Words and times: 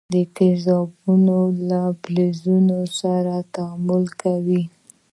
تیزابونه 0.35 1.37
له 1.69 1.81
فلزونو 2.01 2.79
سره 2.99 3.35
تعامل 3.55 4.03
کوي. 4.21 4.63